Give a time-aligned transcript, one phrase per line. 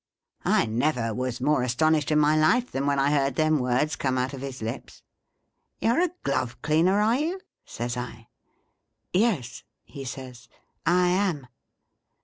[0.45, 4.17] "I never was more astonished in my life, than when I heard them words corne
[4.17, 5.03] out of his lips.'
[5.79, 8.27] You 're a glove cleaner, are you 1' says I.'
[9.13, 10.49] Yes,' he says,'
[10.87, 11.45] I am.'